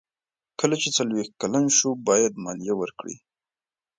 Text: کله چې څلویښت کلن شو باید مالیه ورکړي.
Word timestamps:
کله 0.59 0.75
چې 0.81 0.89
څلویښت 0.97 1.33
کلن 1.41 1.65
شو 1.77 1.89
باید 2.09 2.41
مالیه 2.43 2.73
ورکړي. 2.77 3.15